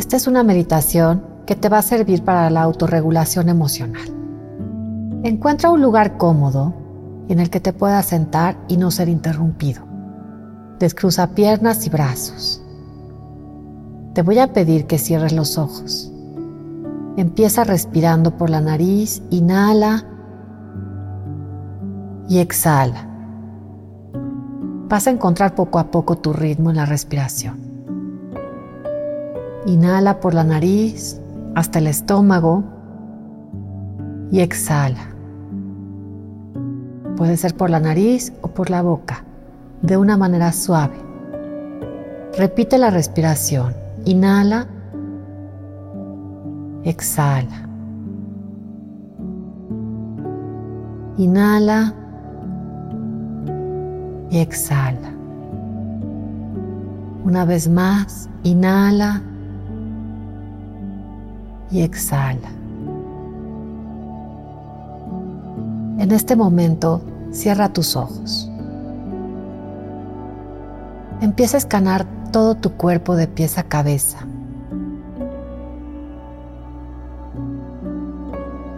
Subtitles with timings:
[0.00, 4.08] Esta es una meditación que te va a servir para la autorregulación emocional.
[5.24, 6.72] Encuentra un lugar cómodo
[7.28, 9.82] en el que te puedas sentar y no ser interrumpido.
[10.78, 12.62] Descruza piernas y brazos.
[14.14, 16.10] Te voy a pedir que cierres los ojos.
[17.18, 20.06] Empieza respirando por la nariz, inhala
[22.26, 23.06] y exhala.
[24.88, 27.69] Vas a encontrar poco a poco tu ritmo en la respiración.
[29.66, 31.20] Inhala por la nariz
[31.54, 32.64] hasta el estómago
[34.30, 35.14] y exhala.
[37.16, 39.24] Puede ser por la nariz o por la boca,
[39.82, 40.96] de una manera suave.
[42.38, 43.74] Repite la respiración.
[44.06, 44.66] Inhala,
[46.84, 47.68] exhala.
[51.18, 51.94] Inhala
[54.30, 55.12] y exhala.
[57.24, 59.20] Una vez más, inhala
[61.70, 62.48] y exhala.
[65.98, 68.50] En este momento, cierra tus ojos.
[71.20, 74.18] Empieza a escanar todo tu cuerpo de pies a cabeza.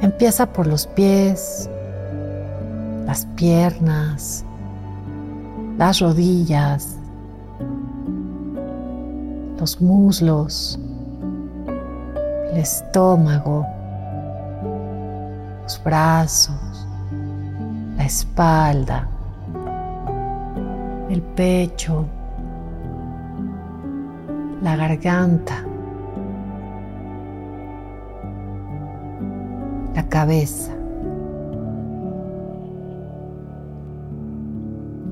[0.00, 1.70] Empieza por los pies,
[3.06, 4.44] las piernas,
[5.78, 6.96] las rodillas,
[9.58, 10.78] los muslos,
[12.52, 13.66] el estómago,
[15.62, 16.86] los brazos,
[17.96, 19.08] la espalda,
[21.08, 22.04] el pecho,
[24.62, 25.64] la garganta,
[29.94, 30.72] la cabeza.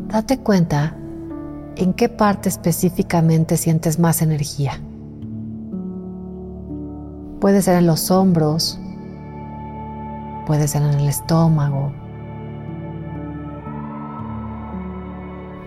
[0.08, 0.94] Date cuenta
[1.77, 4.72] en qué parte específicamente sientes más energía.
[7.41, 8.78] Puede ser en los hombros,
[10.46, 11.91] puede ser en el estómago.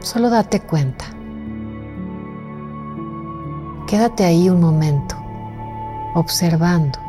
[0.02, 1.06] Solo date cuenta.
[3.88, 5.16] Quédate ahí un momento,
[6.14, 7.00] observando.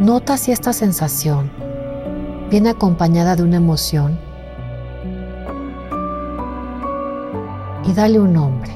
[0.00, 1.52] Nota si esta sensación
[2.50, 4.27] viene acompañada de una emoción
[7.88, 8.70] y dale un nombre.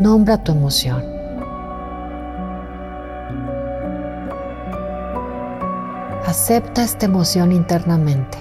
[0.00, 1.02] Nombra tu emoción.
[6.26, 8.38] Acepta esta emoción internamente.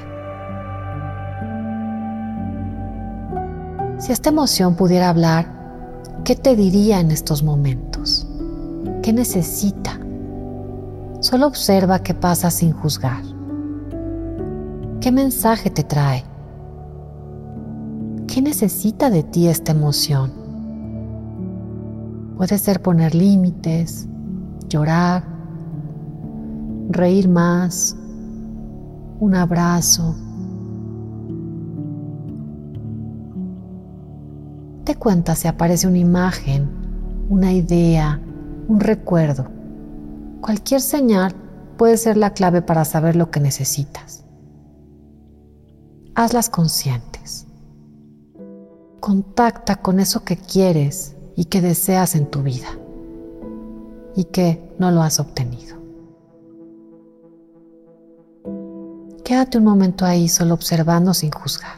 [3.99, 5.47] Si esta emoción pudiera hablar,
[6.23, 8.25] ¿qué te diría en estos momentos?
[9.03, 9.99] ¿Qué necesita?
[11.19, 13.21] Solo observa qué pasa sin juzgar.
[15.01, 16.34] ¿Qué mensaje te trae?
[18.35, 20.29] ¿Qué necesita de ti esta emoción?
[22.35, 24.09] Puede ser poner límites,
[24.67, 25.23] llorar,
[26.89, 27.95] reír más,
[29.21, 30.17] un abrazo.
[34.83, 36.67] Te cuenta si aparece una imagen,
[37.29, 38.19] una idea,
[38.67, 39.47] un recuerdo.
[40.41, 41.33] Cualquier señal
[41.77, 44.25] puede ser la clave para saber lo que necesitas.
[46.15, 47.14] Hazlas conscientes
[48.99, 52.69] contacta con eso que quieres y que deseas en tu vida
[54.15, 55.75] y que no lo has obtenido.
[59.23, 61.77] Quédate un momento ahí solo observando sin juzgar.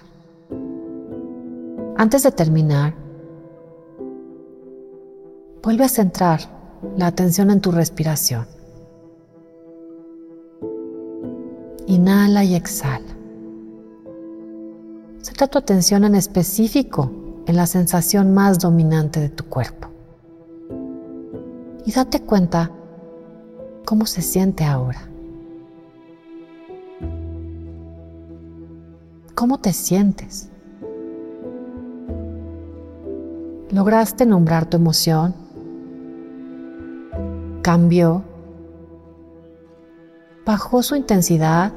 [1.95, 2.94] Antes de terminar,
[5.63, 6.41] vuelve a centrar
[6.95, 8.45] la atención en tu respiración.
[11.88, 13.16] Inhala y exhala.
[15.22, 17.11] Centra tu atención en específico
[17.45, 19.88] en la sensación más dominante de tu cuerpo.
[21.85, 22.72] Y date cuenta
[23.85, 25.09] cómo se siente ahora.
[29.34, 30.49] ¿Cómo te sientes?
[33.72, 35.35] ¿Lograste nombrar tu emoción?
[37.61, 38.23] ¿Cambió?
[40.46, 41.72] ¿Bajó su intensidad?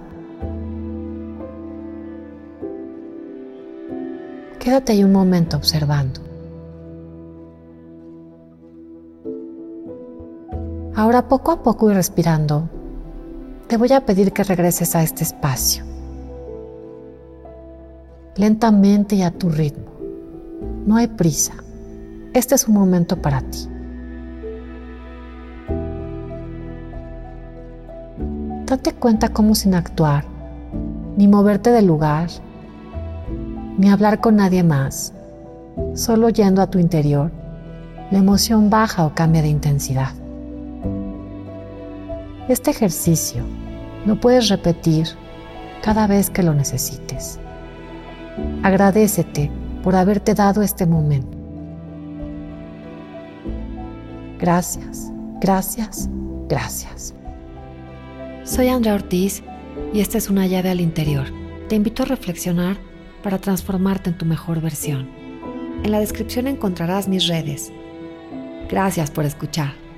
[4.70, 6.20] Quédate ahí un momento observando.
[10.94, 12.69] Ahora poco a poco y respirando,
[13.67, 15.82] te voy a pedir que regreses a este espacio.
[18.37, 19.90] Lentamente y a tu ritmo.
[20.87, 21.55] No hay prisa.
[22.32, 23.69] Este es un momento para ti.
[28.67, 30.25] Date cuenta cómo sin actuar
[31.17, 32.28] ni moverte del lugar,
[33.81, 35.15] ni hablar con nadie más.
[35.94, 37.32] Solo yendo a tu interior,
[38.11, 40.12] la emoción baja o cambia de intensidad.
[42.47, 43.43] Este ejercicio
[44.05, 45.06] lo puedes repetir
[45.82, 47.38] cada vez que lo necesites.
[48.62, 49.50] Agradecete
[49.82, 51.38] por haberte dado este momento.
[54.38, 55.11] Gracias,
[55.41, 56.06] gracias,
[56.50, 57.15] gracias.
[58.44, 59.43] Soy Andrea Ortiz
[59.94, 61.25] y esta es una llave al interior.
[61.71, 62.89] Te invito a reflexionar
[63.22, 65.08] para transformarte en tu mejor versión.
[65.82, 67.72] En la descripción encontrarás mis redes.
[68.69, 69.89] Gracias por escuchar.